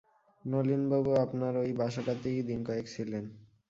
নলিনবাবু 0.45 1.11
আপনার 1.23 1.53
ঐ 1.57 1.73
বাসাটাতেই 1.79 2.39
দিন-কয়েক 2.43 2.85
ছিলেন। 2.87 3.23